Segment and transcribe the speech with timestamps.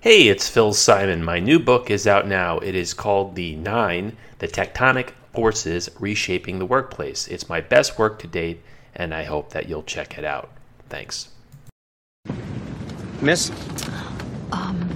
[0.00, 1.24] Hey, it's Phil Simon.
[1.24, 2.60] My new book is out now.
[2.60, 7.26] It is called The Nine The Tectonic Forces Reshaping the Workplace.
[7.26, 8.62] It's my best work to date,
[8.94, 10.50] and I hope that you'll check it out.
[10.88, 11.30] Thanks.
[13.20, 13.50] Miss?
[14.52, 14.88] Um,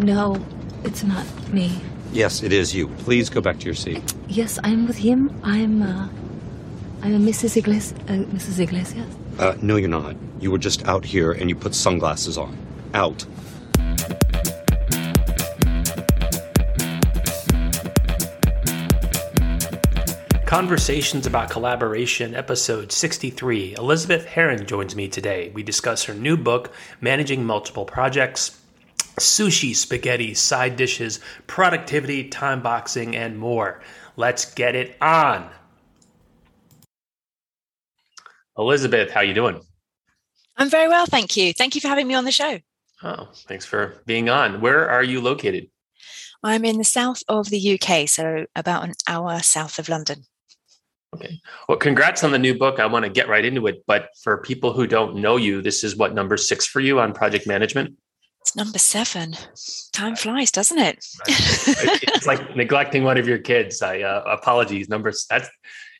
[0.00, 0.44] no,
[0.82, 1.80] it's not me.
[2.12, 2.88] Yes, it is you.
[2.88, 4.12] Please go back to your seat.
[4.26, 5.40] Yes, I'm with him.
[5.44, 6.08] I'm, uh,
[7.02, 7.56] I'm Mrs.
[7.58, 7.92] Iglesias.
[8.08, 8.58] Uh, Mrs.
[8.58, 9.16] Iglesias.
[9.38, 10.16] Uh, no, you're not.
[10.40, 12.58] You were just out here and you put sunglasses on.
[12.92, 13.24] Out.
[20.48, 23.74] Conversations about Collaboration, episode 63.
[23.74, 25.50] Elizabeth Harrin joins me today.
[25.52, 28.58] We discuss her new book, Managing Multiple Projects,
[29.20, 33.82] sushi, spaghetti, side dishes, productivity, time boxing, and more.
[34.16, 35.50] Let's get it on.
[38.56, 39.60] Elizabeth, how you doing?
[40.56, 41.52] I'm very well, thank you.
[41.52, 42.58] Thank you for having me on the show.
[43.02, 44.62] Oh, thanks for being on.
[44.62, 45.68] Where are you located?
[46.42, 50.24] I'm in the south of the UK, so about an hour south of London.
[51.14, 51.40] Okay.
[51.68, 52.78] Well, congrats on the new book.
[52.78, 53.82] I want to get right into it.
[53.86, 57.12] But for people who don't know you, this is what number six for you on
[57.12, 57.96] project management?
[58.42, 59.34] It's number seven.
[59.92, 61.04] Time flies, doesn't it?
[61.26, 63.82] it's like neglecting one of your kids.
[63.82, 64.88] I uh, apologies.
[64.88, 65.26] Numbers.
[65.28, 65.48] That's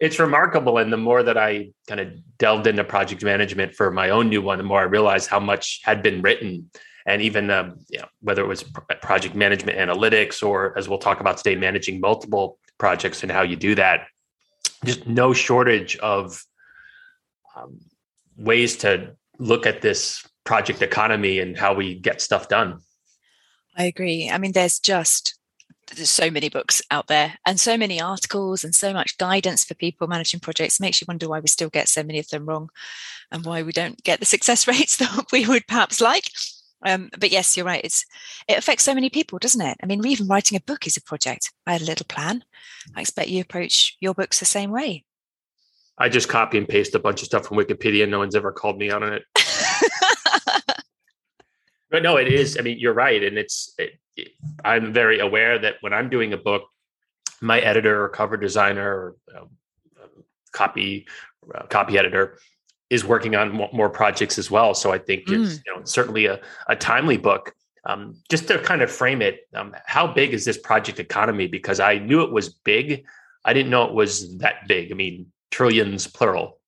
[0.00, 0.78] it's remarkable.
[0.78, 4.43] And the more that I kind of delved into project management for my own new
[4.43, 6.70] one, the more I realized how much had been written.
[7.06, 8.62] And even um, you know, whether it was
[9.00, 13.56] project management analytics or, as we'll talk about today, managing multiple projects and how you
[13.56, 14.06] do that
[14.84, 16.45] just no shortage of
[17.57, 17.81] um,
[18.37, 22.81] ways to look at this project economy and how we get stuff done.
[23.77, 24.31] I agree.
[24.31, 25.39] I mean, there's just
[25.95, 29.75] there's so many books out there and so many articles and so much guidance for
[29.75, 32.45] people managing projects it makes you wonder why we still get so many of them
[32.45, 32.69] wrong
[33.33, 36.31] and why we don't get the success rates that we would perhaps like
[36.84, 37.84] um, but yes, you're right.
[37.84, 38.05] It's
[38.47, 39.77] it affects so many people, doesn't it?
[39.83, 41.53] I mean, even writing a book is a project.
[41.67, 42.45] I had a little plan.
[42.95, 45.05] I expect you approach your books the same way.
[45.99, 48.09] I just copy and paste a bunch of stuff from Wikipedia.
[48.09, 49.25] No one's ever called me out on it.
[51.91, 52.56] but no, it is.
[52.56, 53.75] I mean, you're right, and it's.
[53.78, 54.28] It, it,
[54.65, 56.65] I'm very aware that when I'm doing a book,
[57.41, 59.49] my editor or cover designer or um,
[60.53, 61.06] copy
[61.55, 62.38] uh, copy editor
[62.91, 64.75] is working on more projects as well.
[64.75, 65.44] So I think mm.
[65.44, 67.54] it's you know, certainly a, a timely book.
[67.84, 71.47] Um, just to kind of frame it, um, how big is this project economy?
[71.47, 73.04] Because I knew it was big.
[73.44, 74.91] I didn't know it was that big.
[74.91, 76.59] I mean, trillions plural.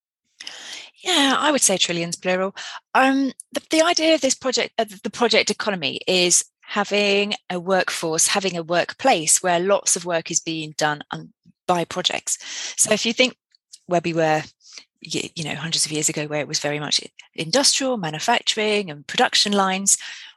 [1.03, 2.54] Yeah, I would say trillions plural.
[2.94, 8.28] Um, the, the idea of this project, uh, the project economy, is having a workforce,
[8.28, 11.32] having a workplace where lots of work is being done on,
[11.66, 12.38] by projects.
[12.76, 13.37] So if you think
[13.87, 14.42] where we were
[15.00, 17.00] you know hundreds of years ago where it was very much
[17.34, 19.97] industrial manufacturing and production lines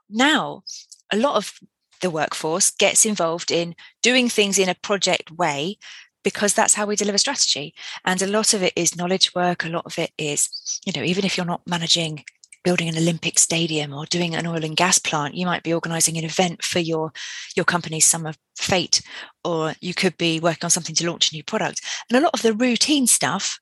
[0.10, 0.64] now
[1.12, 1.60] a lot of
[2.02, 5.78] the workforce gets involved in doing things in a project way
[6.24, 7.74] because that's how we deliver strategy.
[8.06, 11.04] And a lot of it is knowledge work a lot of it is you know
[11.04, 12.24] even if you're not managing
[12.64, 16.18] building an olympic stadium or doing an oil and gas plant you might be organizing
[16.18, 17.12] an event for your
[17.58, 19.02] your company's summer fete
[19.44, 21.82] or you could be working on something to launch a new product.
[22.10, 23.60] And a lot of the routine stuff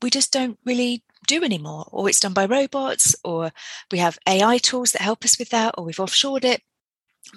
[0.00, 3.52] we just don't really do anymore, or it's done by robots, or
[3.90, 6.62] we have AI tools that help us with that, or we've offshored it.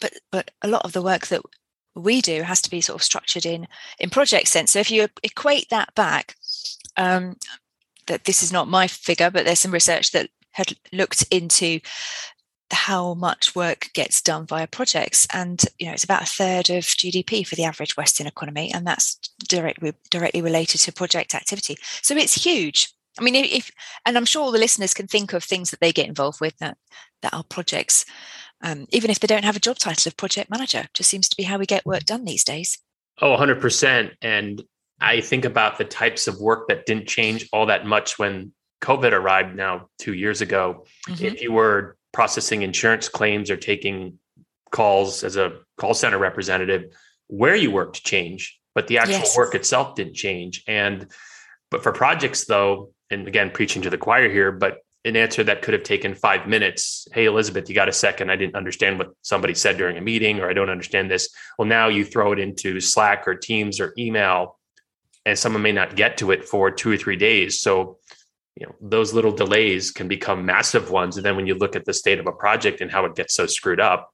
[0.01, 1.41] But but a lot of the work that
[1.96, 3.68] we do has to be sort of structured in
[4.00, 4.72] in project sense.
[4.72, 6.35] So if you equate that back,
[6.97, 7.38] um,
[8.07, 11.79] that this is not my figure, but there's some research that had looked into
[12.72, 15.28] how much work gets done via projects.
[15.34, 18.86] And you know it's about a third of gdp for the average western economy and
[18.86, 19.16] that's
[19.48, 21.78] directly directly related to project activity.
[22.02, 22.94] So it's huge.
[23.20, 23.72] I mean if
[24.06, 26.58] and i'm sure all the listeners can think of things that they get involved with
[26.58, 26.78] that
[27.22, 28.06] that are projects
[28.62, 30.86] um, even if they don't have a job title of project manager.
[30.94, 32.80] Just seems to be how we get work done these days.
[33.22, 34.64] Oh 100% and
[35.02, 39.12] i think about the types of work that didn't change all that much when covid
[39.12, 40.86] arrived now two years ago.
[41.09, 41.26] Mm-hmm.
[41.26, 44.18] if you were processing insurance claims or taking
[44.72, 46.84] calls as a call center representative
[47.28, 49.38] where you worked change but the actual yes.
[49.38, 50.64] work itself didn't change.
[50.67, 51.08] And
[51.72, 55.62] but for projects though and again preaching to the choir here but an answer that
[55.62, 58.29] could have taken five minutes hey elizabeth you got a second.
[58.29, 61.29] I didn't understand what somebody said during a meeting or i don't understand this.
[61.58, 64.59] Well now you throw it into slack or teams or email
[65.26, 67.59] and someone may not get to it for two or three days.
[67.59, 67.97] So
[68.55, 71.85] you know those little delays can become massive ones and then when you look at
[71.85, 74.11] the state of a project and how it gets so screwed up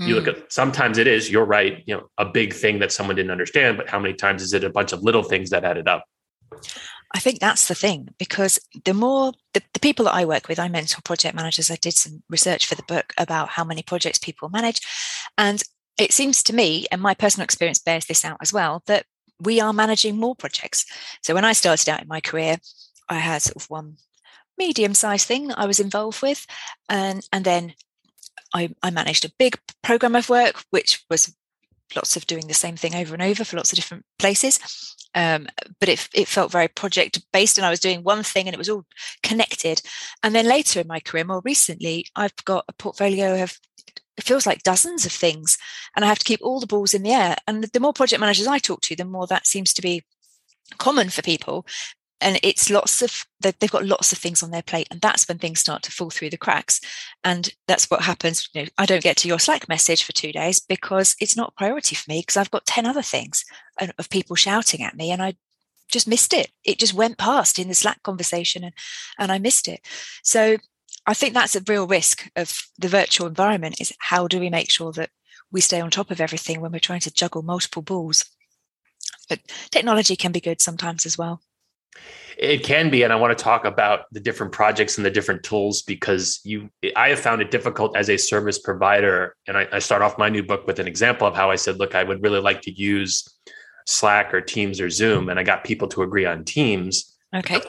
[0.00, 0.06] mm.
[0.06, 0.36] you look mm.
[0.36, 3.76] at sometimes it is you're right you know a big thing that someone didn't understand
[3.76, 6.04] but how many times is it a bunch of little things that added up
[7.14, 10.58] I think that's the thing because the more the, the, people that I work with,
[10.58, 11.70] I mentor project managers.
[11.70, 14.80] I did some research for the book about how many projects people manage.
[15.38, 15.62] And
[15.96, 19.06] it seems to me, and my personal experience bears this out as well, that
[19.40, 20.86] we are managing more projects.
[21.22, 22.58] So when I started out in my career,
[23.08, 23.96] I had sort of one
[24.56, 26.46] medium sized thing that I was involved with.
[26.88, 27.74] And, and then
[28.54, 31.34] I, I managed a big program of work, which was
[31.94, 34.58] lots of doing the same thing over and over for lots of different places.
[35.14, 35.46] Um,
[35.78, 38.58] but it, it felt very project based, and I was doing one thing and it
[38.58, 38.84] was all
[39.22, 39.80] connected.
[40.22, 43.58] And then later in my career, more recently, I've got a portfolio of
[44.16, 45.58] it feels like dozens of things,
[45.96, 47.36] and I have to keep all the balls in the air.
[47.48, 50.04] And the more project managers I talk to, the more that seems to be
[50.78, 51.66] common for people
[52.20, 55.38] and it's lots of they've got lots of things on their plate and that's when
[55.38, 56.80] things start to fall through the cracks.
[57.22, 60.32] And that's what happens you know, i don't get to your slack message for two
[60.32, 63.44] days because it's not a priority for me because i've got 10 other things
[63.98, 65.34] of people shouting at me and i
[65.92, 66.50] just missed it.
[66.64, 68.74] It just went past in the slack conversation and,
[69.18, 69.80] and i missed it.
[70.22, 70.56] So
[71.06, 74.70] i think that's a real risk of the virtual environment is how do we make
[74.70, 75.10] sure that
[75.52, 78.24] we stay on top of everything when we're trying to juggle multiple balls?
[79.28, 79.40] But
[79.70, 81.40] technology can be good sometimes as well
[82.36, 85.42] it can be, and I want to talk about the different projects and the different
[85.42, 89.36] tools because you, I have found it difficult as a service provider.
[89.46, 91.78] And I, I start off my new book with an example of how I said,
[91.78, 93.28] look, I would really like to use
[93.86, 97.14] Slack or Teams or Zoom, and I got people to agree on Teams.
[97.34, 97.60] Okay.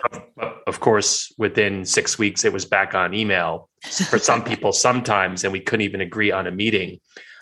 [0.68, 3.70] Of course, within six weeks, it was back on email
[4.10, 7.00] for some people sometimes, and we couldn't even agree on a meeting.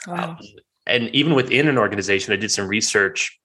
[0.07, 0.31] Wow.
[0.31, 0.37] Um,
[0.85, 3.39] and even within an organization, I did some research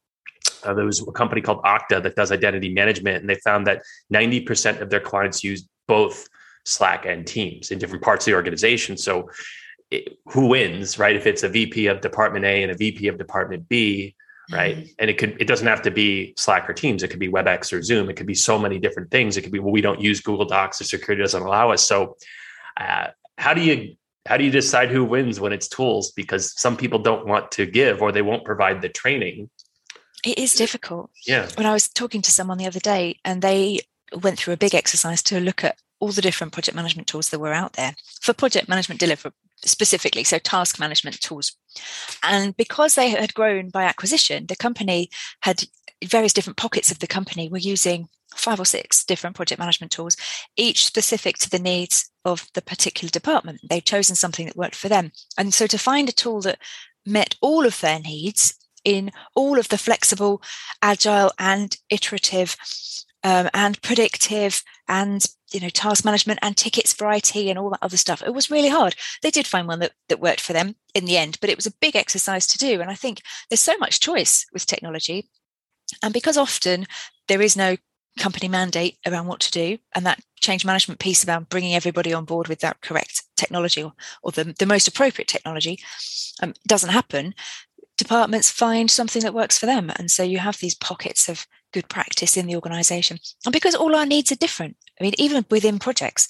[0.65, 3.83] uh, there was a company called Okta that does identity management, and they found that
[4.13, 6.29] 90% of their clients use both
[6.65, 8.97] Slack and Teams in different parts of the organization.
[8.97, 9.31] So,
[9.91, 11.17] it, who wins, right?
[11.17, 14.15] If it's a VP of Department A and a VP of Department B,
[14.51, 14.77] right?
[14.77, 14.91] Mm-hmm.
[14.99, 17.03] And it could it doesn't have to be Slack or Teams.
[17.03, 18.11] It could be WebEx or Zoom.
[18.11, 19.37] It could be so many different things.
[19.37, 20.79] It could be well, we don't use Google Docs.
[20.79, 21.87] The security doesn't allow us.
[21.87, 22.17] So,
[22.77, 23.09] uh,
[23.39, 23.95] how do you
[24.27, 26.13] how do you decide who wins when it's tools?
[26.13, 29.49] Because some people don't want to give or they won't provide the training
[30.25, 31.11] it is difficult.
[31.27, 31.49] Yeah.
[31.57, 33.81] When I was talking to someone the other day and they
[34.23, 37.39] went through a big exercise to look at all the different project management tools that
[37.39, 39.33] were out there for project management delivery
[39.65, 41.57] specifically, so task management tools.
[42.23, 45.11] And because they had grown by acquisition, the company
[45.41, 45.65] had
[46.05, 50.17] various different pockets of the company were using five or six different project management tools,
[50.57, 53.61] each specific to the needs of the particular department.
[53.69, 55.11] They'd chosen something that worked for them.
[55.37, 56.59] And so to find a tool that
[57.05, 58.55] met all of their needs
[58.85, 60.43] in all of the flexible,
[60.83, 62.57] agile, and iterative
[63.25, 67.83] um, and predictive and you know task management and tickets for IT and all that
[67.83, 68.23] other stuff.
[68.23, 68.95] It was really hard.
[69.23, 71.67] They did find one that, that worked for them in the end, but it was
[71.67, 72.81] a big exercise to do.
[72.81, 75.29] And I think there's so much choice with technology.
[76.03, 76.87] And because often
[77.29, 77.77] there is no
[78.19, 82.25] company mandate around what to do and that change management piece about bringing everybody on
[82.25, 83.93] board with that correct technology or,
[84.23, 85.79] or the, the most appropriate technology
[86.43, 87.35] um, doesn't happen
[87.99, 89.91] departments find something that works for them.
[89.97, 93.19] And so you have these pockets of good practice in the organization.
[93.45, 96.29] And because all our needs are different, I mean, even within projects,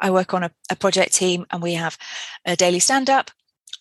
[0.00, 1.96] I work on a, a project team and we have
[2.44, 3.30] a daily stand up.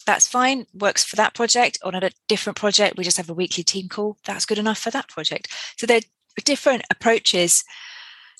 [0.05, 1.79] That's fine, works for that project.
[1.83, 4.17] On a different project, we just have a weekly team call.
[4.25, 5.51] That's good enough for that project.
[5.77, 6.01] So they're
[6.43, 7.63] different approaches,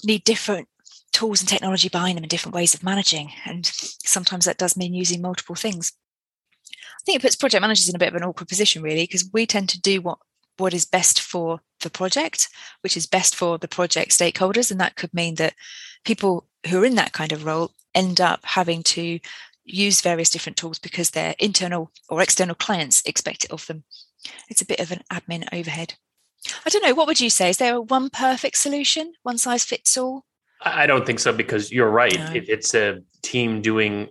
[0.04, 0.68] need different
[1.12, 3.32] tools and technology behind them and different ways of managing.
[3.46, 5.94] And sometimes that does mean using multiple things.
[7.06, 9.30] I think it puts project managers in a bit of an awkward position, really, because
[9.32, 10.18] we tend to do what
[10.58, 12.48] what is best for the project,
[12.82, 15.54] which is best for the project stakeholders, and that could mean that
[16.06, 19.20] people who are in that kind of role end up having to
[19.66, 23.84] use various different tools because their internal or external clients expect it of them.
[24.50, 25.96] It's a bit of an admin overhead.
[26.66, 26.94] I don't know.
[26.94, 27.50] What would you say?
[27.50, 30.26] Is there a one perfect solution, one size fits all?
[30.62, 32.18] I don't think so because you're right.
[32.18, 32.32] No.
[32.34, 34.10] It, it's a team doing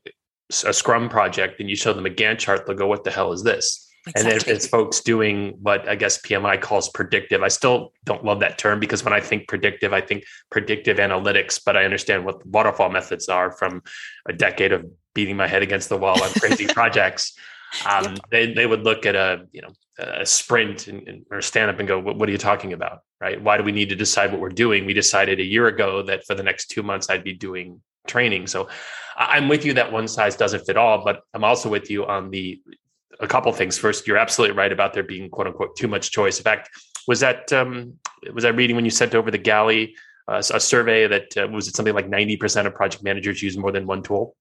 [0.64, 3.32] a Scrum project and you show them a Gantt chart, they'll go, "What the hell
[3.32, 4.20] is this?" Exactly.
[4.20, 8.22] And then if it's folks doing what I guess PMI calls predictive, I still don't
[8.22, 12.26] love that term because when I think predictive, I think predictive analytics, but I understand
[12.26, 13.82] what waterfall methods are from
[14.28, 14.84] a decade of
[15.14, 17.34] beating my head against the wall on crazy projects.
[17.88, 18.18] Um, yep.
[18.30, 21.78] they, they would look at a, you know, a sprint and, and, or stand up
[21.78, 23.00] and go, what, what are you talking about?
[23.20, 23.40] Right.
[23.40, 24.84] Why do we need to decide what we're doing?
[24.84, 28.46] We decided a year ago that for the next two months, I'd be doing training.
[28.46, 28.68] So
[29.16, 32.30] I'm with you that one size doesn't fit all, but I'm also with you on
[32.30, 32.60] the
[33.20, 33.78] a couple things.
[33.78, 36.38] First, you're absolutely right about there being quote unquote too much choice.
[36.38, 36.70] In fact,
[37.06, 37.94] was that um,
[38.32, 39.94] was I reading when you sent over the galley
[40.26, 43.72] uh, a survey that uh, was it something like 90% of project managers use more
[43.72, 44.36] than one tool?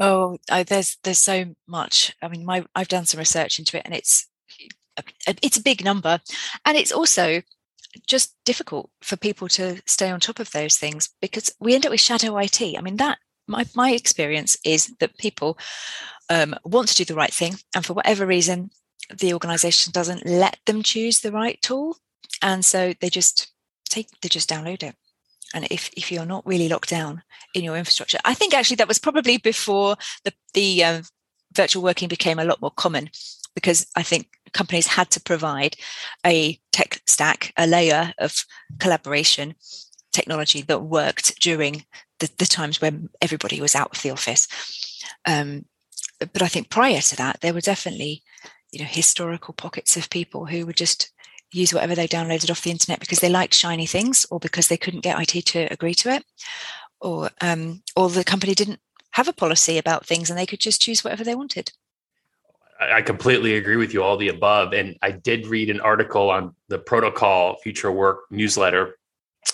[0.00, 2.16] Oh, I, there's there's so much.
[2.20, 4.28] I mean, my I've done some research into it, and it's
[5.26, 6.20] it's a big number,
[6.64, 7.42] and it's also
[8.06, 11.92] just difficult for people to stay on top of those things because we end up
[11.92, 12.60] with shadow IT.
[12.60, 15.58] I mean, that my my experience is that people
[16.30, 18.70] um, want to do the right thing, and for whatever reason,
[19.14, 21.98] the organization doesn't let them choose the right tool,
[22.42, 23.52] and so they just
[23.88, 24.94] take they just download it.
[25.54, 27.22] And if if you're not really locked down
[27.54, 31.02] in your infrastructure, I think actually that was probably before the the um,
[31.52, 33.10] virtual working became a lot more common
[33.54, 35.76] because I think companies had to provide
[36.24, 38.44] a tech stack, a layer of
[38.78, 39.54] collaboration
[40.12, 41.84] technology that worked during
[42.20, 44.48] the, the times when everybody was out of the office.
[45.26, 45.66] Um,
[46.18, 48.22] but I think prior to that, there were definitely,
[48.72, 51.12] you know, historical pockets of people who would just
[51.52, 54.76] use whatever they downloaded off the internet because they liked shiny things or because they
[54.76, 56.24] couldn't get IT to agree to it,
[57.00, 58.80] or um, or the company didn't
[59.12, 61.72] have a policy about things and they could just choose whatever they wanted.
[62.80, 64.72] I completely agree with you, all the above.
[64.72, 68.98] And I did read an article on the Protocol Future Work newsletter.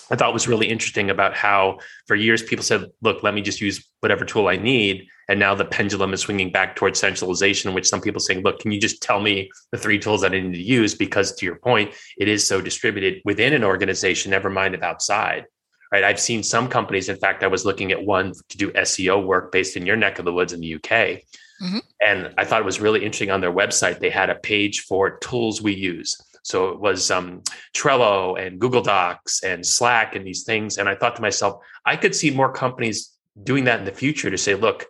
[0.09, 3.61] I thought was really interesting about how for years people said, look, let me just
[3.61, 5.07] use whatever tool I need.
[5.29, 8.71] And now the pendulum is swinging back towards centralization, which some people saying, look, can
[8.71, 10.95] you just tell me the three tools that I need to use?
[10.95, 15.45] Because to your point, it is so distributed within an organization, never mind of outside
[15.91, 16.03] right?
[16.03, 17.09] I've seen some companies.
[17.09, 20.19] In fact, I was looking at one to do SEO work based in your neck
[20.19, 21.23] of the woods in the UK.
[21.61, 21.79] Mm-hmm.
[22.01, 23.99] And I thought it was really interesting on their website.
[23.99, 26.19] They had a page for tools we use.
[26.43, 27.43] So it was um,
[27.75, 30.77] Trello and Google Docs and Slack and these things.
[30.77, 33.11] And I thought to myself, I could see more companies
[33.43, 34.87] doing that in the future to say, look,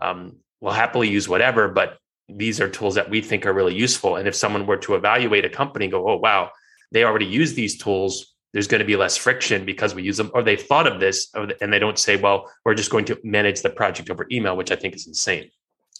[0.00, 4.16] um, we'll happily use whatever, but these are tools that we think are really useful.
[4.16, 6.50] And if someone were to evaluate a company and go, oh, wow,
[6.90, 10.30] they already use these tools, there's going to be less friction because we use them,
[10.32, 13.60] or they thought of this and they don't say, well, we're just going to manage
[13.60, 15.50] the project over email, which I think is insane.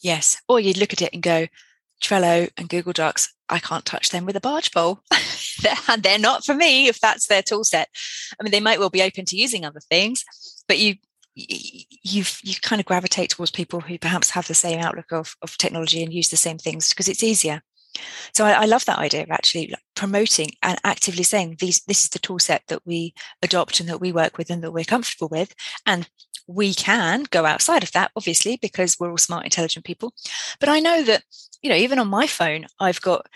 [0.04, 0.40] Yes.
[0.48, 1.46] Or you'd look at it and go,
[2.02, 5.00] Trello and Google Docs, I can't touch them with a barge pole.
[5.62, 7.88] they're, they're not for me if that's their tool set.
[8.38, 10.24] I mean, they might well be open to using other things,
[10.68, 10.96] but you
[11.36, 15.58] you you kind of gravitate towards people who perhaps have the same outlook of, of
[15.58, 17.60] technology and use the same things because it's easier.
[18.32, 22.10] So I, I, love that idea of actually promoting and actively saying these this is
[22.10, 25.28] the tool set that we adopt and that we work with and that we're comfortable
[25.28, 25.54] with.
[25.86, 26.08] And
[26.46, 30.12] we can go outside of that, obviously, because we're all smart, intelligent people.
[30.60, 31.22] But I know that,
[31.62, 33.26] you know, even on my phone, I've got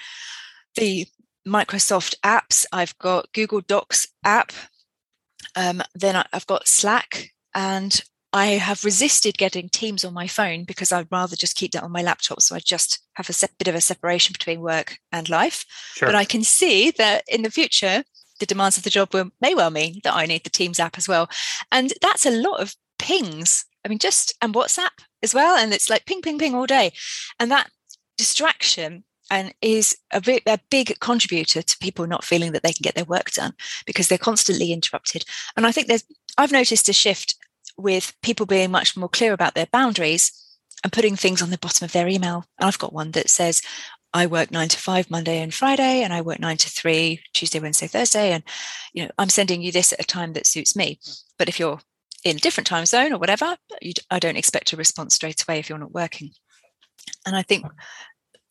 [0.76, 1.06] the
[1.46, 4.52] Microsoft apps, I've got Google Docs app,
[5.56, 8.00] um, then I've got Slack, and
[8.32, 11.92] I have resisted getting Teams on my phone because I'd rather just keep that on
[11.92, 12.42] my laptop.
[12.42, 15.64] So I just have a se- bit of a separation between work and life.
[15.94, 16.08] Sure.
[16.08, 18.04] But I can see that in the future,
[18.38, 20.98] the demands of the job will, may well mean that I need the Teams app
[20.98, 21.30] as well.
[21.72, 23.64] And that's a lot of pings.
[23.84, 24.90] I mean, just and WhatsApp
[25.22, 25.56] as well.
[25.56, 26.92] And it's like ping, ping, ping all day.
[27.38, 27.70] And that
[28.16, 32.82] distraction and is a, bit, a big contributor to people not feeling that they can
[32.82, 33.52] get their work done
[33.86, 35.24] because they're constantly interrupted.
[35.56, 36.04] And I think there's
[36.38, 37.34] I've noticed a shift
[37.76, 40.32] with people being much more clear about their boundaries
[40.84, 42.44] and putting things on the bottom of their email.
[42.58, 43.60] And I've got one that says,
[44.14, 47.58] I work nine to five Monday and Friday, and I work nine to three Tuesday,
[47.58, 48.32] Wednesday, Thursday.
[48.32, 48.42] And,
[48.94, 50.98] you know, I'm sending you this at a time that suits me.
[51.38, 51.80] But if you're
[52.24, 53.56] in a different time zone or whatever,
[54.10, 56.30] I don't expect a response straight away if you're not working.
[57.26, 57.66] And I think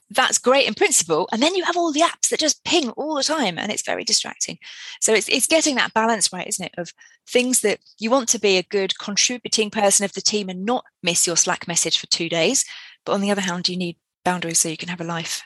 [0.09, 1.27] that's great in principle.
[1.31, 3.85] And then you have all the apps that just ping all the time and it's
[3.85, 4.57] very distracting.
[5.01, 6.73] So it's, it's getting that balance right, isn't it?
[6.77, 6.93] Of
[7.29, 10.85] things that you want to be a good contributing person of the team and not
[11.03, 12.63] miss your Slack message for two days.
[13.05, 15.43] But on the other hand, you need boundaries so you can have a life.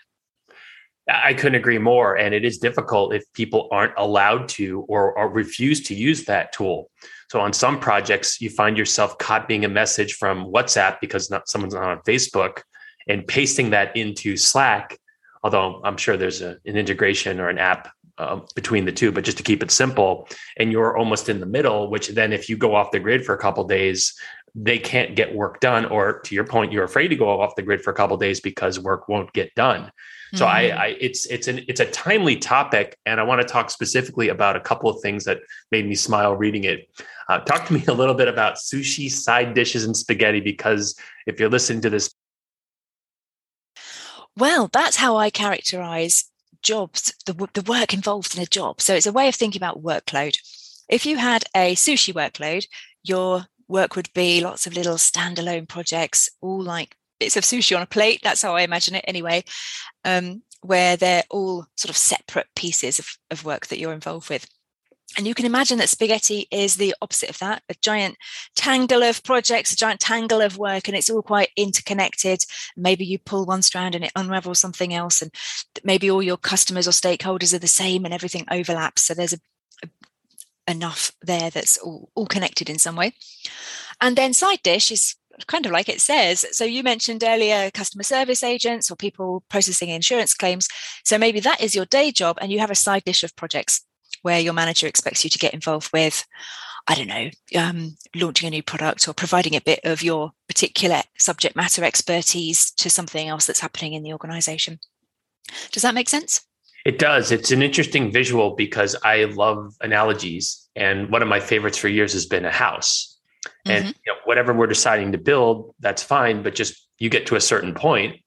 [1.10, 2.16] I couldn't agree more.
[2.16, 6.54] And it is difficult if people aren't allowed to or, or refuse to use that
[6.54, 6.92] tool.
[7.32, 11.74] So on some projects, you find yourself copying a message from WhatsApp because not someone's
[11.74, 12.64] not on Facebook
[13.08, 15.00] and pasting that into Slack.
[15.42, 19.24] Although I'm sure there's a, an integration or an app uh, between the two, but
[19.24, 21.90] just to keep it simple, and you're almost in the middle.
[21.90, 24.14] Which then, if you go off the grid for a couple days,
[24.54, 25.86] they can't get work done.
[25.86, 28.42] Or to your point, you're afraid to go off the grid for a couple days
[28.42, 29.90] because work won't get done.
[30.34, 30.78] So mm-hmm.
[30.78, 34.30] I, I, it's it's an it's a timely topic, and I want to talk specifically
[34.30, 35.40] about a couple of things that
[35.72, 36.90] made me smile reading it.
[37.28, 40.96] Uh, talk to me a little bit about sushi, side dishes, and spaghetti, because
[41.28, 42.14] if you're listening to this
[44.38, 46.26] well, that's how I characterize
[46.62, 48.82] jobs, the, the work involved in a job.
[48.82, 50.38] So it's a way of thinking about workload.
[50.90, 52.66] If you had a sushi workload,
[53.04, 57.84] your work would be lots of little standalone projects, all like bits of sushi on
[57.84, 58.20] a plate.
[58.24, 59.44] That's how I imagine it anyway,
[60.04, 64.48] um, where they're all sort of separate pieces of, of work that you're involved with.
[65.18, 68.16] And you can imagine that spaghetti is the opposite of that a giant
[68.56, 72.44] tangle of projects, a giant tangle of work, and it's all quite interconnected.
[72.76, 75.32] Maybe you pull one strand and it unravels something else, and
[75.84, 79.04] maybe all your customers or stakeholders are the same and everything overlaps.
[79.04, 79.40] So there's a
[80.68, 83.14] enough there that's all, all connected in some way.
[84.00, 85.16] And then side dish is
[85.48, 86.46] kind of like it says.
[86.52, 90.68] So you mentioned earlier customer service agents or people processing insurance claims.
[91.04, 93.86] So maybe that is your day job and you have a side dish of projects
[94.22, 96.26] where your manager expects you to get involved with,
[96.88, 101.02] I don't know, um, launching a new product or providing a bit of your particular
[101.18, 104.80] subject matter expertise to something else that's happening in the organization.
[105.72, 106.42] Does that make sense?
[106.86, 107.32] It does.
[107.32, 110.68] It's an interesting visual because I love analogies.
[110.76, 113.11] And one of my favorites for years has been a house.
[113.66, 113.94] And mm-hmm.
[114.06, 116.44] you know, whatever we're deciding to build, that's fine.
[116.44, 118.18] But just you get to a certain point,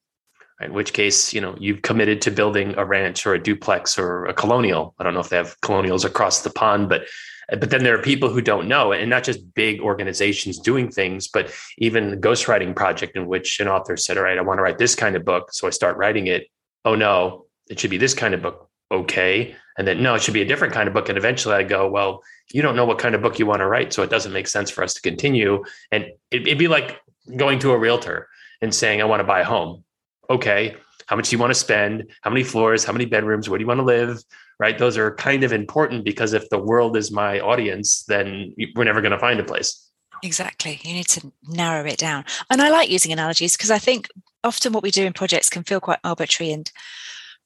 [0.61, 4.27] in which case, you know, you've committed to building a ranch or a duplex or
[4.27, 4.95] a colonial.
[4.99, 7.07] I don't know if they have colonials across the pond, but
[7.51, 11.29] but then there are people who don't know, and not just big organizations doing things,
[11.29, 14.63] but even the ghostwriting project in which an author said, All right, I want to
[14.63, 15.53] write this kind of book.
[15.53, 16.47] So I start writing it.
[16.85, 18.71] Oh no, it should be this kind of book.
[18.95, 19.57] Okay.
[19.77, 21.09] And then no, it should be a different kind of book.
[21.09, 22.23] And eventually I go, Well,
[22.53, 23.93] you don't know what kind of book you want to write.
[23.93, 25.65] So it doesn't make sense for us to continue.
[25.91, 27.01] And it'd be like
[27.37, 28.29] going to a realtor
[28.61, 29.85] and saying, I want to buy a home.
[30.31, 30.77] Okay.
[31.07, 32.11] How much do you want to spend?
[32.23, 32.85] How many floors?
[32.85, 33.49] How many bedrooms?
[33.49, 34.23] Where do you want to live?
[34.59, 34.79] Right.
[34.79, 39.01] Those are kind of important because if the world is my audience, then we're never
[39.01, 39.91] going to find a place.
[40.23, 40.81] Exactly.
[40.83, 42.25] You need to narrow it down.
[42.49, 44.09] And I like using analogies because I think
[44.45, 46.71] often what we do in projects can feel quite arbitrary and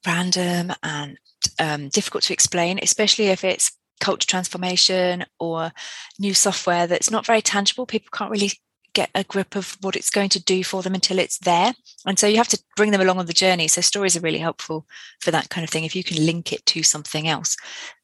[0.06, 1.18] random and
[1.58, 5.72] um, difficult to explain, especially if it's culture transformation or
[6.18, 7.86] new software that's not very tangible.
[7.86, 8.52] People can't really
[8.94, 11.74] get a grip of what it's going to do for them until it's there.
[12.06, 13.68] And so you have to bring them along on the journey.
[13.68, 14.86] So stories are really helpful
[15.20, 15.84] for that kind of thing.
[15.84, 17.56] If you can link it to something else,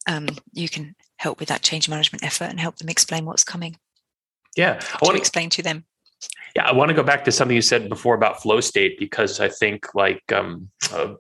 [0.06, 3.76] um, you can help with that change management effort and help them explain what's coming.
[4.56, 4.80] Yeah.
[4.92, 5.84] I want to explain to them.
[6.54, 9.40] Yeah, I want to go back to something you said before about flow state because
[9.40, 11.14] I think like um, uh,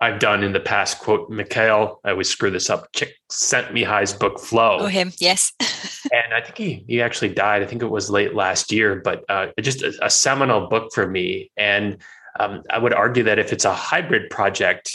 [0.00, 0.98] I've done in the past.
[0.98, 2.88] Quote Mikhail, I always screw this up.
[2.92, 4.78] Chick Csikszentmihalyi's book Flow.
[4.80, 5.52] Oh, him, yes.
[6.12, 7.62] and I think he he actually died.
[7.62, 11.08] I think it was late last year, but uh, just a, a, seminal book for
[11.08, 11.50] me.
[11.56, 11.98] And
[12.38, 14.92] um, I would argue that if it's a hybrid project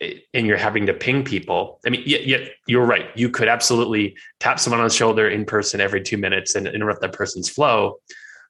[0.00, 3.06] and you're having to ping people, I mean, yeah, yeah, you're right.
[3.14, 7.00] You could absolutely tap someone on the shoulder in person every two minutes and interrupt
[7.02, 7.98] that person's flow.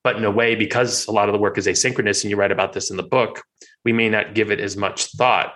[0.03, 2.53] But in a way, because a lot of the work is asynchronous, and you write
[2.53, 3.43] about this in the book,
[3.85, 5.55] we may not give it as much thought.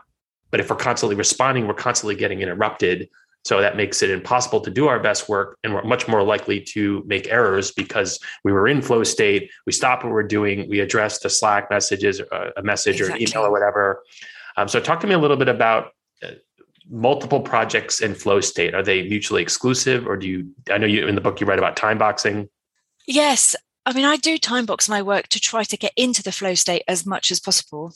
[0.50, 3.08] But if we're constantly responding, we're constantly getting interrupted.
[3.44, 5.58] So that makes it impossible to do our best work.
[5.62, 9.50] And we're much more likely to make errors because we were in flow state.
[9.64, 10.68] We stop what we're doing.
[10.68, 13.12] We address the Slack messages, uh, a message exactly.
[13.12, 14.02] or an email or whatever.
[14.56, 16.32] Um, so talk to me a little bit about uh,
[16.90, 18.74] multiple projects in flow state.
[18.74, 21.58] Are they mutually exclusive or do you, I know you in the book you write
[21.58, 22.48] about time boxing.
[23.06, 23.54] Yes.
[23.88, 26.52] I mean, I do time box my work to try to get into the flow
[26.52, 27.94] state as much as possible,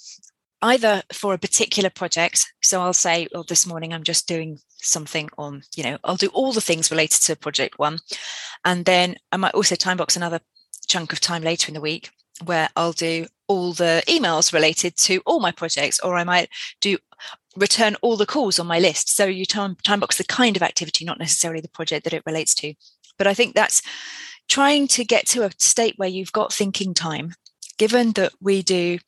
[0.62, 2.50] either for a particular project.
[2.62, 6.28] So I'll say, well, this morning I'm just doing something on, you know, I'll do
[6.28, 7.98] all the things related to project one.
[8.64, 10.40] And then I might also time box another
[10.86, 12.10] chunk of time later in the week
[12.42, 16.48] where I'll do all the emails related to all my projects, or I might
[16.80, 16.96] do
[17.54, 19.14] return all the calls on my list.
[19.14, 22.22] So you time, time box the kind of activity, not necessarily the project that it
[22.24, 22.72] relates to.
[23.18, 23.82] But I think that's
[24.48, 27.34] trying to get to a state where you've got thinking time,
[27.78, 28.98] given that we do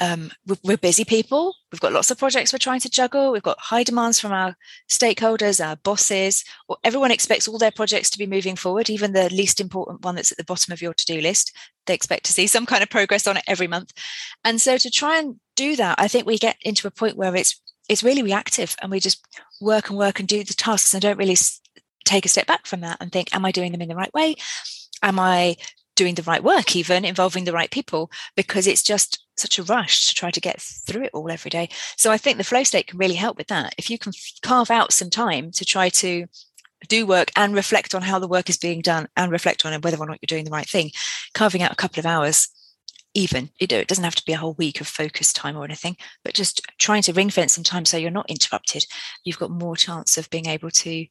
[0.00, 0.30] um,
[0.62, 1.54] we're busy people.
[1.72, 3.32] We've got lots of projects we're trying to juggle.
[3.32, 4.56] We've got high demands from our
[4.88, 6.44] stakeholders, our bosses.
[6.84, 10.32] Everyone expects all their projects to be moving forward, even the least important one that's
[10.32, 11.54] at the bottom of your to do list.
[11.86, 13.92] They expect to see some kind of progress on it every month.
[14.44, 17.34] And so to try and do that, I think we get into a point where
[17.34, 19.26] it's it's really reactive and we just
[19.62, 21.36] work and work and do the tasks and don't really
[22.08, 24.12] take a step back from that and think, am I doing them in the right
[24.14, 24.34] way?
[25.02, 25.56] Am I
[25.96, 28.10] doing the right work, even involving the right people?
[28.36, 31.68] Because it's just such a rush to try to get through it all every day.
[31.96, 33.74] So I think the flow state can really help with that.
[33.78, 36.26] If you can carve out some time to try to
[36.88, 39.98] do work and reflect on how the work is being done and reflect on whether
[39.98, 40.92] or not you're doing the right thing,
[41.34, 42.48] carving out a couple of hours
[43.14, 45.64] even you know it doesn't have to be a whole week of focus time or
[45.64, 48.84] anything but just trying to ring fence some time so you're not interrupted
[49.24, 51.06] you've got more chance of being able to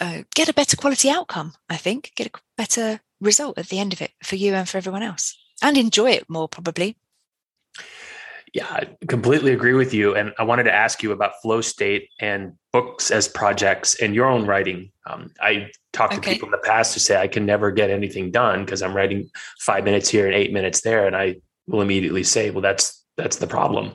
[0.00, 3.92] uh, get a better quality outcome, I think, get a better result at the end
[3.92, 6.96] of it for you and for everyone else, and enjoy it more probably.
[8.52, 10.16] Yeah, I completely agree with you.
[10.16, 14.26] And I wanted to ask you about flow state and books as projects and your
[14.26, 14.90] own writing.
[15.06, 16.22] Um, I talked okay.
[16.22, 18.94] to people in the past who say I can never get anything done because I'm
[18.94, 21.36] writing five minutes here and eight minutes there, and I
[21.68, 23.92] will immediately say, "Well, that's that's the problem."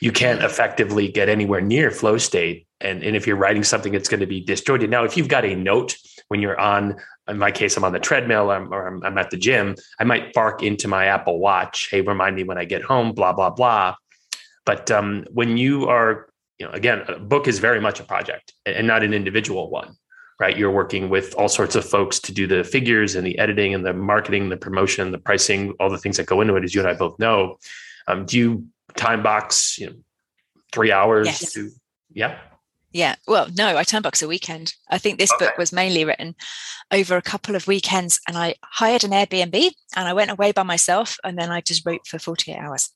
[0.00, 4.08] You can't effectively get anywhere near flow state and, and if you're writing something that's
[4.08, 5.96] going to be disjointed now if you've got a note
[6.28, 6.96] when you're on
[7.28, 9.74] in my case i'm on the treadmill or, I'm, or I'm, I'm at the gym
[9.98, 13.32] i might bark into my apple watch hey remind me when i get home blah
[13.32, 13.94] blah blah
[14.66, 18.52] but um, when you are you know again a book is very much a project
[18.66, 19.96] and not an individual one
[20.40, 20.56] right?
[20.56, 23.86] You're working with all sorts of folks to do the figures and the editing and
[23.86, 26.80] the marketing, the promotion, the pricing, all the things that go into it, as you
[26.80, 27.58] and I both know.
[28.08, 28.66] Um, do you
[28.96, 29.94] time box, you know,
[30.72, 31.52] three hours Yes.
[31.52, 31.70] to,
[32.12, 32.38] yeah?
[32.94, 33.16] Yeah.
[33.26, 34.72] Well, no, I turn box a weekend.
[34.88, 35.46] I think this Okay.
[35.46, 36.36] book was mainly written
[36.92, 40.62] over a couple of weekends and I hired an Airbnb and I went away by
[40.62, 42.90] myself and then I just wrote for 48 hours.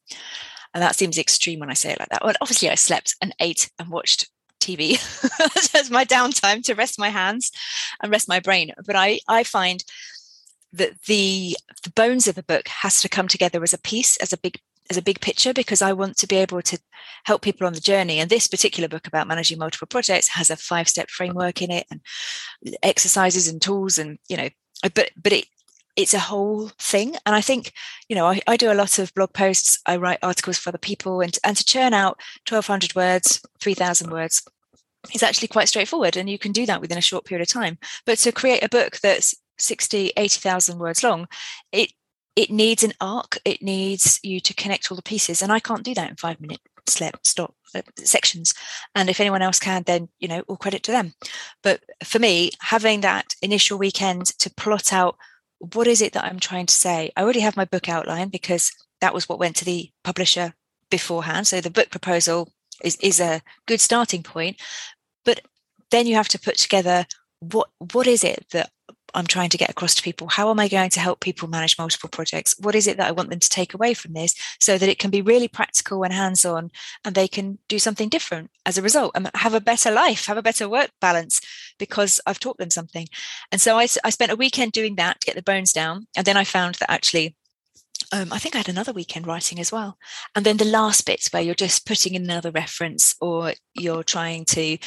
[0.72, 2.22] And that seems extreme when I say it like that.
[2.24, 4.30] Well, obviously I slept and ate and watched
[4.60, 5.00] TV
[5.74, 7.50] as my downtime to rest my hands
[8.00, 8.70] and rest my brain.
[8.86, 9.82] But I, I find
[10.72, 14.32] that the the bones of a book has to come together as a piece, as
[14.32, 16.78] a big as a big picture, because I want to be able to
[17.24, 18.18] help people on the journey.
[18.18, 21.86] And this particular book about managing multiple projects has a five step framework in it
[21.90, 22.00] and
[22.82, 24.48] exercises and tools and you know
[24.94, 25.46] but but it
[25.96, 27.16] it's a whole thing.
[27.26, 27.72] And i think
[28.08, 29.80] you know I, I do a lot of blog posts.
[29.86, 34.42] I write articles for other people and and to churn out 1200 words 3000 words
[35.14, 37.78] is actually quite straightforward and you can do that within a short period of time.
[38.04, 41.26] But to create a book that's 60 80000 words long
[41.72, 41.92] it
[42.38, 45.82] it needs an arc it needs you to connect all the pieces and i can't
[45.82, 48.54] do that in five minute slip stop uh, sections.
[48.94, 51.12] And if anyone else can then you know all credit to them.
[51.62, 55.18] But for me having that initial weekend to plot out
[55.58, 58.72] what is it that i'm trying to say i already have my book outline because
[59.00, 60.54] that was what went to the publisher
[60.90, 61.46] beforehand.
[61.46, 64.60] So the book proposal is, is a good starting point.
[65.24, 65.40] But
[65.90, 67.06] then you have to put together
[67.40, 68.70] what what is it that
[69.14, 70.28] I'm trying to get across to people?
[70.28, 72.54] How am I going to help people manage multiple projects?
[72.58, 74.98] What is it that I want them to take away from this so that it
[74.98, 76.70] can be really practical and hands on
[77.04, 80.36] and they can do something different as a result and have a better life, have
[80.36, 81.40] a better work balance
[81.78, 83.08] because I've taught them something.
[83.50, 86.06] And so I, I spent a weekend doing that to get the bones down.
[86.16, 87.36] And then I found that actually
[88.12, 89.98] um, I think I had another weekend writing as well.
[90.34, 94.46] And then the last bits where you're just putting in another reference or you're trying
[94.46, 94.78] to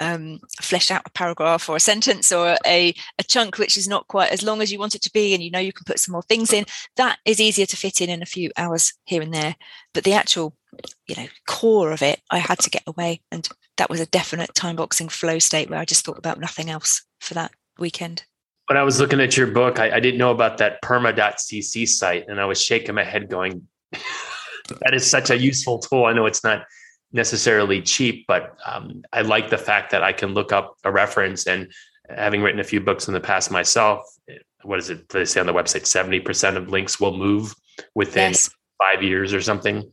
[0.00, 4.08] um, flesh out a paragraph or a sentence or a, a chunk which is not
[4.08, 6.00] quite as long as you want it to be and you know you can put
[6.00, 6.64] some more things in,
[6.96, 9.54] that is easier to fit in in a few hours here and there.
[9.92, 10.56] But the actual,
[11.06, 13.20] you know, core of it, I had to get away.
[13.30, 16.70] And that was a definite time boxing flow state where I just thought about nothing
[16.70, 18.24] else for that weekend
[18.66, 22.24] when I was looking at your book, I, I, didn't know about that perma.cc site,
[22.28, 26.26] and I was shaking my head, going, "That is such a useful tool." I know
[26.26, 26.64] it's not
[27.12, 31.46] necessarily cheap, but um, I like the fact that I can look up a reference.
[31.46, 31.72] And
[32.08, 34.00] having written a few books in the past myself,
[34.62, 35.08] what is it?
[35.10, 37.54] They say on the website, seventy percent of links will move
[37.94, 38.50] within yes.
[38.78, 39.90] five years or something.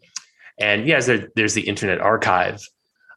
[0.59, 2.61] And yes, there, there's the Internet Archive,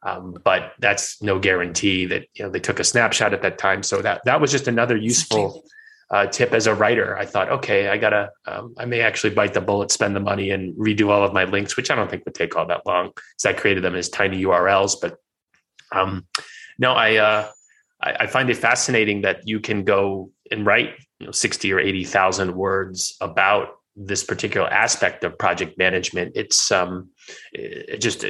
[0.04, 3.82] um, but that's no guarantee that you know they took a snapshot at that time.
[3.82, 5.64] So that that was just another useful
[6.10, 7.16] uh, tip as a writer.
[7.16, 10.50] I thought, okay, I gotta, um, I may actually bite the bullet, spend the money,
[10.50, 13.08] and redo all of my links, which I don't think would take all that long,
[13.08, 14.96] because I created them as tiny URLs.
[15.00, 15.16] But
[15.90, 16.26] um,
[16.78, 17.50] no, I, uh,
[18.02, 21.80] I I find it fascinating that you can go and write you know sixty or
[21.80, 26.32] eighty thousand words about this particular aspect of project management.
[26.34, 27.10] It's um,
[27.52, 28.24] it just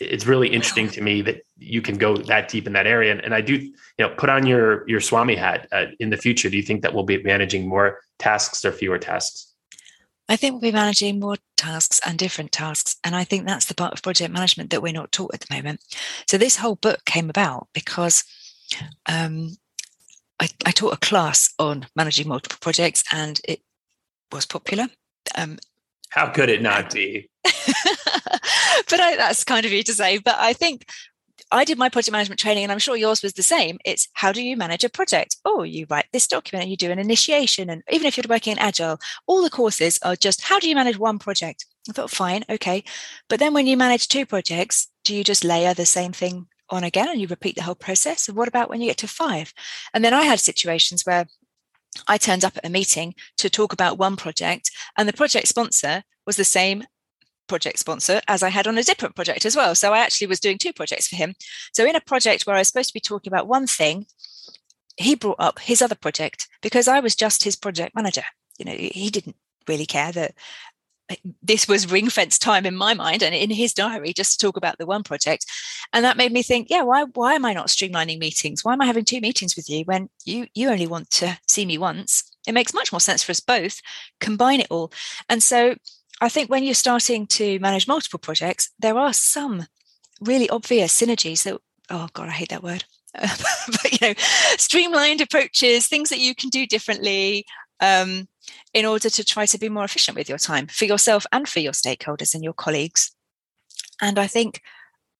[0.00, 3.12] it's really interesting to me that you can go that deep in that area.
[3.12, 6.16] And, and I do, you know, put on your your Swami hat uh, in the
[6.16, 6.48] future.
[6.48, 9.52] Do you think that we'll be managing more tasks or fewer tasks?
[10.28, 12.96] I think we'll be managing more tasks and different tasks.
[13.02, 15.54] And I think that's the part of project management that we're not taught at the
[15.54, 15.80] moment.
[16.28, 18.22] So this whole book came about because
[19.06, 19.56] um,
[20.40, 23.60] I, I taught a class on managing multiple projects and it
[24.30, 24.86] was popular.
[25.36, 25.58] Um,
[26.10, 27.28] How could it not be?
[28.90, 30.18] but I, that's kind of you to say.
[30.18, 30.86] But I think
[31.52, 33.78] I did my project management training, and I'm sure yours was the same.
[33.84, 35.36] It's how do you manage a project?
[35.44, 37.70] Oh, you write this document and you do an initiation.
[37.70, 40.74] And even if you're working in Agile, all the courses are just how do you
[40.74, 41.66] manage one project?
[41.88, 42.84] I thought, fine, okay.
[43.28, 46.84] But then when you manage two projects, do you just layer the same thing on
[46.84, 48.28] again and you repeat the whole process?
[48.28, 49.52] And what about when you get to five?
[49.94, 51.26] And then I had situations where
[52.06, 56.04] I turned up at a meeting to talk about one project, and the project sponsor
[56.26, 56.84] was the same
[57.50, 59.74] project sponsor as I had on a different project as well.
[59.74, 61.34] So I actually was doing two projects for him.
[61.72, 64.06] So in a project where I was supposed to be talking about one thing,
[64.96, 68.22] he brought up his other project because I was just his project manager.
[68.56, 69.34] You know, he didn't
[69.66, 70.34] really care that
[71.08, 74.46] eh, this was ring fence time in my mind and in his diary just to
[74.46, 75.44] talk about the one project
[75.92, 78.80] and that made me think yeah why why am i not streamlining meetings why am
[78.80, 82.24] i having two meetings with you when you you only want to see me once
[82.48, 83.80] it makes much more sense for us both
[84.18, 84.90] combine it all
[85.28, 85.74] and so
[86.20, 89.66] I think when you're starting to manage multiple projects, there are some
[90.20, 92.84] really obvious synergies that, oh God, I hate that word.
[93.14, 94.14] but, you know,
[94.56, 97.44] streamlined approaches, things that you can do differently
[97.80, 98.28] um,
[98.74, 101.60] in order to try to be more efficient with your time for yourself and for
[101.60, 103.12] your stakeholders and your colleagues.
[104.00, 104.60] And I think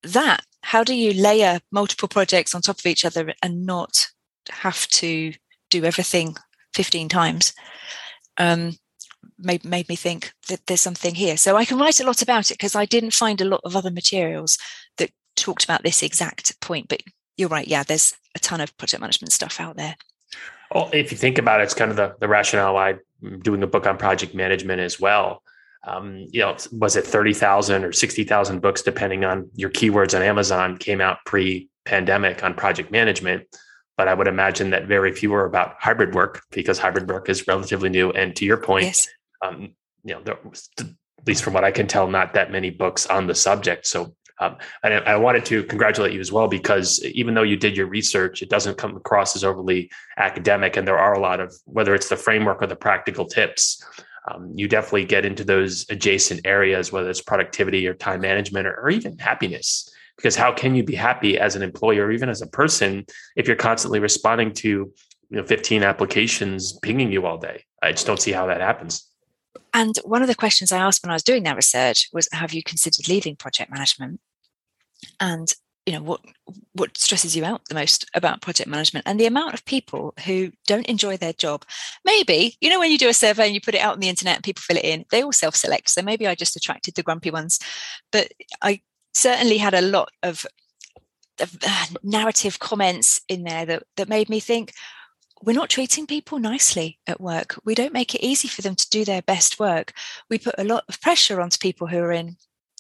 [0.03, 4.07] that, how do you layer multiple projects on top of each other and not
[4.51, 5.33] have to
[5.71, 6.37] do everything
[6.75, 7.53] 15 times
[8.37, 8.77] um,
[9.43, 11.37] made, made me think that there's something here.
[11.37, 13.77] So I can write a lot about it because I didn't find a lot of
[13.77, 14.59] other materials
[14.99, 16.89] that talked about this exact point.
[16.89, 17.03] But
[17.37, 17.67] you're right.
[17.67, 19.97] Yeah, there's a ton of project management stuff out there.
[20.73, 23.63] Well, if you think about it, it's kind of the, the rationale why I'm doing
[23.63, 25.43] a book on project management as well.
[25.87, 30.77] Um, you know, was it 30,000 or 60,000 books, depending on your keywords on Amazon,
[30.77, 33.47] came out pre pandemic on project management.
[33.97, 37.47] But I would imagine that very few are about hybrid work because hybrid work is
[37.47, 38.11] relatively new.
[38.11, 39.09] And to your point, yes.
[39.43, 39.75] Um,
[40.05, 40.39] you know, there,
[40.79, 43.87] at least from what I can tell, not that many books on the subject.
[43.87, 47.77] So um, and I wanted to congratulate you as well because even though you did
[47.77, 50.77] your research, it doesn't come across as overly academic.
[50.77, 53.85] And there are a lot of, whether it's the framework or the practical tips,
[54.31, 58.75] um, you definitely get into those adjacent areas, whether it's productivity or time management or,
[58.81, 59.91] or even happiness.
[60.17, 63.47] Because how can you be happy as an employer, or even as a person, if
[63.47, 64.93] you're constantly responding to you
[65.31, 67.65] know 15 applications pinging you all day?
[67.83, 69.10] I just don't see how that happens.
[69.73, 72.53] And one of the questions I asked when I was doing that research was, "Have
[72.53, 74.21] you considered leaving project management?"
[75.19, 75.55] and
[75.87, 76.21] you know what
[76.73, 79.07] what stresses you out the most about project management?
[79.07, 81.65] And the amount of people who don't enjoy their job.
[82.05, 84.09] Maybe you know when you do a survey and you put it out on the
[84.09, 85.89] internet and people fill it in they all self-select.
[85.91, 87.59] So maybe i just attracted the grumpy ones.
[88.13, 88.33] But
[88.63, 88.81] i
[89.15, 90.47] certainly had a lot of,
[91.41, 94.73] of uh, narrative comments in there that that made me think
[95.43, 98.89] we're not treating people nicely at work we don't make it easy for them to
[98.91, 99.93] do their best work
[100.29, 102.37] we put a lot of pressure onto people who are in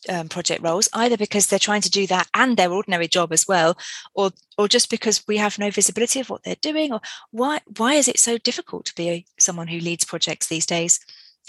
[0.08, 3.46] um, project roles, either because they're trying to do that and their ordinary job as
[3.46, 3.76] well,
[4.14, 7.94] or or just because we have no visibility of what they're doing, or why why
[7.94, 11.00] is it so difficult to be a, someone who leads projects these days?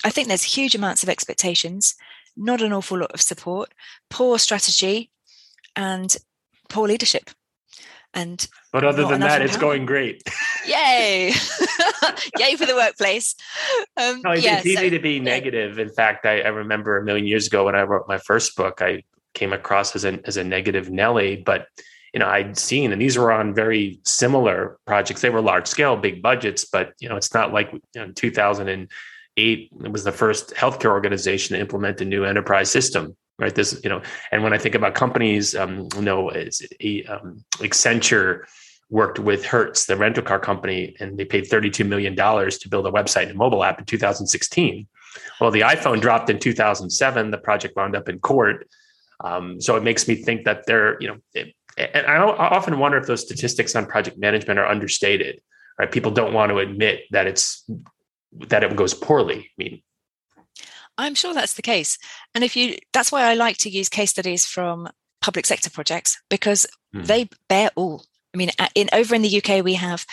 [0.04, 1.95] I think there's huge amounts of expectations,
[2.36, 3.74] not an awful lot of support,
[4.10, 5.12] poor strategy,
[5.76, 6.15] and
[6.69, 7.30] poor leadership.
[8.13, 10.21] And but other than that, it's going great.
[10.65, 11.28] Yay!
[12.38, 13.36] Yay for the workplace.
[13.95, 15.80] Um, no, it's, yeah, it's easy so, to be negative.
[15.80, 18.82] In fact, I, I, remember a million years ago when I wrote my first book,
[18.82, 21.67] I came across as a as a negative Nelly, but
[22.13, 25.21] you know I'd seen, and these were on very similar projects.
[25.21, 28.13] They were large scale, big budgets, but you know it's not like you know, in
[28.13, 28.89] 2008
[29.38, 33.54] it was the first healthcare organization to implement a new enterprise system right?
[33.54, 34.02] This you know
[34.32, 36.62] and when i think about companies um you know it's
[37.10, 38.44] um, accenture
[38.90, 42.86] worked with hertz the rental car company and they paid 32 million dollars to build
[42.86, 44.88] a website and a mobile app in 2016
[45.40, 48.68] well the iphone dropped in 2007 the project wound up in court.
[49.24, 52.80] Um, so it makes me think that they're you know it, and I, I often
[52.80, 55.42] wonder if those statistics on project management are understated
[55.82, 55.92] right?
[55.92, 57.70] People don't want to admit that it's
[58.48, 59.40] that it goes poorly.
[59.40, 59.82] I mean
[61.02, 61.98] I'm sure that's the case.
[62.34, 64.90] And if you, that's why I like to use case studies from
[65.22, 67.06] public sector projects because mm.
[67.06, 68.06] they bear all.
[68.34, 70.06] I mean, in over in the UK, we have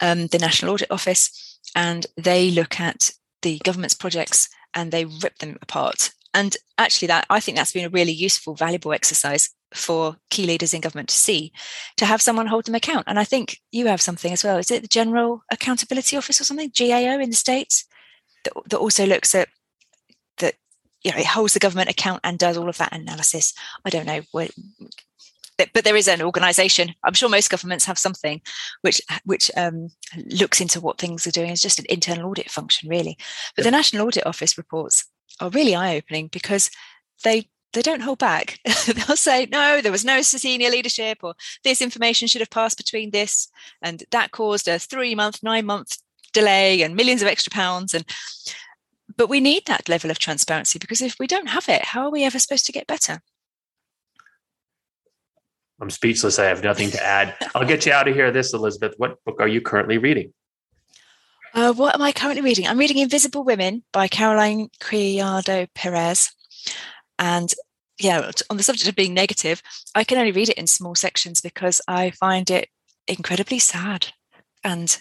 [0.00, 5.38] um, the National Audit Office, and they look at the government's projects and they rip
[5.38, 6.10] them apart.
[6.34, 10.74] And actually, that I think that's been a really useful, valuable exercise for key leaders
[10.74, 11.52] in government to see,
[11.96, 13.04] to have someone hold them account.
[13.06, 14.58] And I think you have something as well.
[14.58, 17.86] Is it the General Accountability Office or something, GAO in the states,
[18.44, 19.48] that, that also looks at
[20.38, 20.54] that
[21.02, 23.54] you know it holds the government account and does all of that analysis.
[23.84, 24.22] I don't know
[25.74, 26.94] but there is an organization.
[27.04, 28.40] I'm sure most governments have something
[28.80, 31.50] which which um, looks into what things are doing.
[31.50, 33.16] It's just an internal audit function really.
[33.56, 35.06] But the national audit office reports
[35.40, 36.70] are really eye-opening because
[37.24, 38.58] they they don't hold back.
[38.86, 43.10] They'll say no there was no senior leadership or this information should have passed between
[43.10, 43.48] this
[43.82, 45.98] and that caused a three month nine month
[46.32, 47.94] delay and millions of extra pounds.
[47.94, 48.04] And
[49.16, 52.10] but we need that level of transparency because if we don't have it, how are
[52.10, 53.20] we ever supposed to get better?
[55.80, 56.38] I'm speechless.
[56.38, 57.34] I have nothing to add.
[57.54, 58.30] I'll get you out of here.
[58.30, 58.94] This, Elizabeth.
[58.98, 60.32] What book are you currently reading?
[61.54, 62.66] Uh, what am I currently reading?
[62.66, 66.32] I'm reading Invisible Women by Caroline Criado Perez.
[67.18, 67.52] And
[67.98, 69.60] yeah, on the subject of being negative,
[69.94, 72.68] I can only read it in small sections because I find it
[73.06, 74.08] incredibly sad
[74.64, 74.96] and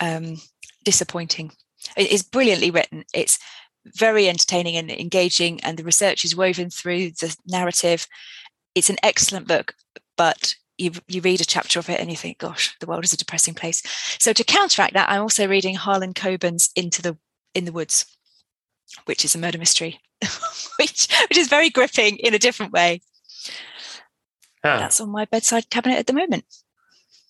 [0.00, 0.40] um,
[0.84, 1.52] disappointing.
[1.96, 3.04] It is brilliantly written.
[3.14, 3.38] It's
[3.86, 8.06] very entertaining and engaging, and the research is woven through the narrative.
[8.74, 9.74] It's an excellent book,
[10.16, 13.12] but you you read a chapter of it and you think, "Gosh, the world is
[13.12, 13.82] a depressing place."
[14.18, 17.16] So to counteract that, I'm also reading Harlan Coben's Into the
[17.54, 18.06] in the Woods,
[19.04, 20.00] which is a murder mystery,
[20.78, 23.02] which which is very gripping in a different way.
[24.64, 24.78] Huh.
[24.78, 26.44] That's on my bedside cabinet at the moment.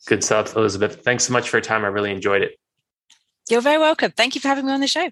[0.07, 1.03] Good stuff, Elizabeth.
[1.03, 1.85] Thanks so much for your time.
[1.85, 2.59] I really enjoyed it.
[3.48, 4.11] You're very welcome.
[4.12, 5.11] Thank you for having me on the show.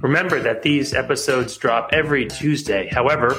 [0.00, 2.88] Remember that these episodes drop every Tuesday.
[2.92, 3.36] However,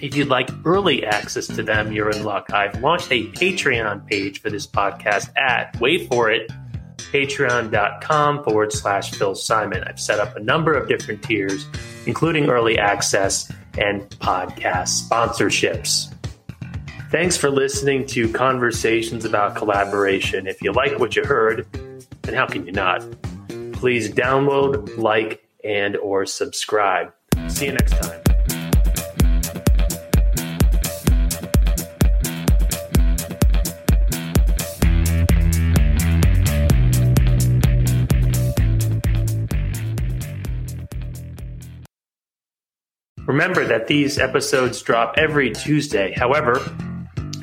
[0.00, 2.52] If you'd like early access to them, you're in luck.
[2.52, 6.50] I've launched a Patreon page for this podcast at, wait for it,
[6.98, 9.84] patreon.com forward slash Phil Simon.
[9.84, 11.66] I've set up a number of different tiers,
[12.04, 16.12] including early access and podcast sponsorships.
[17.10, 20.46] Thanks for listening to Conversations about Collaboration.
[20.46, 21.66] If you like what you heard,
[22.24, 23.02] and how can you not?
[23.76, 27.12] Please download, like, and or subscribe.
[27.48, 28.20] See you next time.
[43.26, 46.14] Remember that these episodes drop every Tuesday.
[46.16, 46.60] However,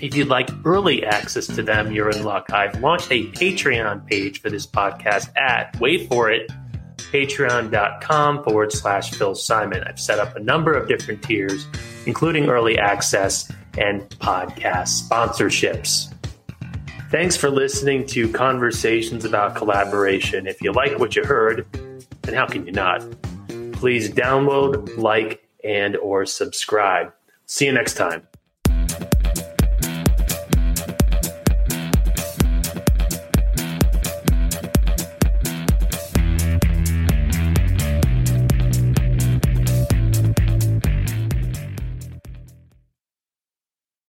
[0.03, 2.51] if you'd like early access to them, you're in luck.
[2.51, 6.51] I've launched a Patreon page for this podcast at, wait for it,
[6.97, 9.81] patreon.com forward slash Phil Simon.
[9.85, 11.65] I've set up a number of different tiers,
[12.05, 16.13] including early access and podcast sponsorships.
[17.09, 20.47] Thanks for listening to Conversations about Collaboration.
[20.47, 21.65] If you like what you heard,
[22.27, 23.05] and how can you not?
[23.71, 27.13] Please download, like, and or subscribe.
[27.45, 28.27] See you next time.